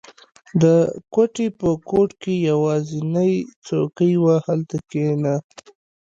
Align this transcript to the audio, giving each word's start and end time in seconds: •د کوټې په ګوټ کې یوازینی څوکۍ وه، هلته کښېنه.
•د 0.61 0.63
کوټې 1.13 1.47
په 1.59 1.69
ګوټ 1.89 2.11
کې 2.21 2.33
یوازینی 2.49 3.33
څوکۍ 3.65 4.13
وه، 4.23 4.35
هلته 4.47 4.75
کښېنه. 4.89 5.35